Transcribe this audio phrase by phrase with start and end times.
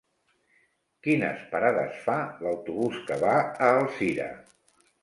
[1.07, 2.17] Quines parades fa
[2.47, 4.33] l'autobús que va a Alzira?